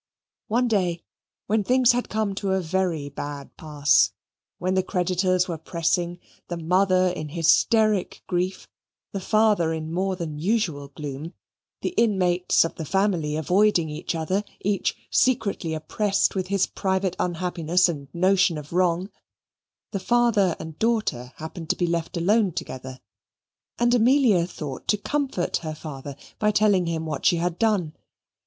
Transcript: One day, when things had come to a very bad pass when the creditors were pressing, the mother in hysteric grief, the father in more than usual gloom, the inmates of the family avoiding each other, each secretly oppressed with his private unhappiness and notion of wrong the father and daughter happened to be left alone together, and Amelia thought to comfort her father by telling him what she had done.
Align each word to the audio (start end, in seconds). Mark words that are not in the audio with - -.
One 0.47 0.67
day, 0.67 1.03
when 1.45 1.63
things 1.63 1.91
had 1.91 2.09
come 2.09 2.33
to 2.33 2.53
a 2.53 2.59
very 2.59 3.07
bad 3.07 3.55
pass 3.55 4.11
when 4.57 4.73
the 4.73 4.81
creditors 4.81 5.47
were 5.47 5.59
pressing, 5.59 6.17
the 6.47 6.57
mother 6.57 7.09
in 7.09 7.29
hysteric 7.29 8.23
grief, 8.25 8.67
the 9.11 9.19
father 9.19 9.71
in 9.71 9.91
more 9.93 10.15
than 10.15 10.39
usual 10.39 10.87
gloom, 10.87 11.35
the 11.83 11.93
inmates 11.97 12.63
of 12.65 12.73
the 12.77 12.83
family 12.83 13.35
avoiding 13.35 13.89
each 13.89 14.15
other, 14.15 14.43
each 14.61 14.97
secretly 15.11 15.75
oppressed 15.75 16.33
with 16.33 16.47
his 16.47 16.65
private 16.65 17.15
unhappiness 17.19 17.87
and 17.87 18.07
notion 18.11 18.57
of 18.57 18.73
wrong 18.73 19.11
the 19.91 19.99
father 19.99 20.55
and 20.59 20.79
daughter 20.79 21.31
happened 21.35 21.69
to 21.69 21.75
be 21.77 21.85
left 21.85 22.17
alone 22.17 22.53
together, 22.53 22.99
and 23.77 23.93
Amelia 23.93 24.47
thought 24.47 24.87
to 24.87 24.97
comfort 24.97 25.57
her 25.57 25.75
father 25.75 26.15
by 26.39 26.49
telling 26.49 26.87
him 26.87 27.05
what 27.05 27.23
she 27.23 27.35
had 27.35 27.59
done. 27.59 27.93